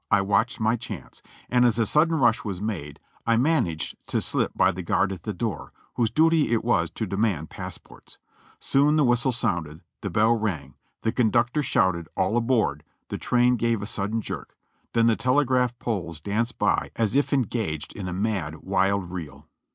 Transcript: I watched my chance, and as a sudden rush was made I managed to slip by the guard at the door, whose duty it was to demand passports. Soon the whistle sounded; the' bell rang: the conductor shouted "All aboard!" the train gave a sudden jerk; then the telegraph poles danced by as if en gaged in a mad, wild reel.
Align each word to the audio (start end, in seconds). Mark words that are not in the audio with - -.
I 0.09 0.21
watched 0.21 0.59
my 0.59 0.75
chance, 0.77 1.21
and 1.47 1.63
as 1.63 1.77
a 1.77 1.85
sudden 1.85 2.15
rush 2.15 2.43
was 2.43 2.59
made 2.59 2.99
I 3.27 3.37
managed 3.37 3.95
to 4.07 4.19
slip 4.19 4.51
by 4.55 4.71
the 4.71 4.81
guard 4.81 5.11
at 5.11 5.21
the 5.21 5.31
door, 5.31 5.71
whose 5.93 6.09
duty 6.09 6.51
it 6.53 6.63
was 6.63 6.89
to 6.89 7.05
demand 7.05 7.51
passports. 7.51 8.17
Soon 8.59 8.95
the 8.95 9.03
whistle 9.03 9.31
sounded; 9.31 9.81
the' 10.01 10.09
bell 10.09 10.35
rang: 10.35 10.73
the 11.01 11.11
conductor 11.11 11.61
shouted 11.61 12.07
"All 12.17 12.35
aboard!" 12.35 12.83
the 13.09 13.19
train 13.19 13.57
gave 13.57 13.83
a 13.83 13.85
sudden 13.85 14.21
jerk; 14.21 14.57
then 14.93 15.05
the 15.05 15.15
telegraph 15.15 15.77
poles 15.77 16.19
danced 16.19 16.57
by 16.57 16.89
as 16.95 17.15
if 17.15 17.31
en 17.31 17.43
gaged 17.43 17.95
in 17.95 18.07
a 18.07 18.11
mad, 18.11 18.63
wild 18.63 19.11
reel. 19.11 19.47